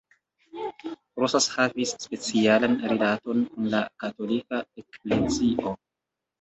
Rosas 1.23 1.47
havis 1.57 1.91
specialan 2.07 2.79
rilaton 2.95 3.45
kun 3.53 3.71
la 3.77 3.85
Katolika 4.07 4.65
Eklezio. 4.85 5.79